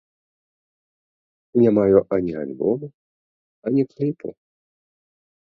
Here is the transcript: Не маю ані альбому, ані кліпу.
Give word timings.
Не 1.61 1.69
маю 1.79 2.01
ані 2.17 2.35
альбому, 2.45 2.91
ані 3.61 3.85
кліпу. 3.85 4.35